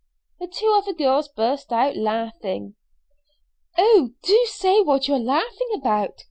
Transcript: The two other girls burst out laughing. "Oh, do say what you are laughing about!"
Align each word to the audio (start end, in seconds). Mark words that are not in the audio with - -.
The 0.39 0.47
two 0.47 0.73
other 0.75 0.93
girls 0.93 1.27
burst 1.27 1.71
out 1.71 1.95
laughing. 1.95 2.73
"Oh, 3.77 4.13
do 4.23 4.45
say 4.49 4.81
what 4.81 5.07
you 5.07 5.13
are 5.13 5.19
laughing 5.19 5.67
about!" 5.75 6.15